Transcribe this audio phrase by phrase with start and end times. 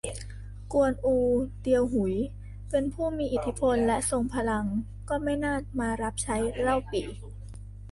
[0.73, 1.15] กวนอู
[1.59, 2.13] เตียวหุย
[2.69, 4.65] เป็นผู้มีอิทธิพล และทรงพลัง
[5.09, 7.07] ก็ไม่น่ามารับใช้เล่าปี่